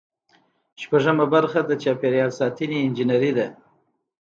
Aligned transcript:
شپږمه 0.81 1.25
برخه 1.33 1.59
د 1.65 1.71
چاپیریال 1.83 2.31
ساتنې 2.39 2.77
انجنیری 2.85 3.31
ده. 3.37 3.47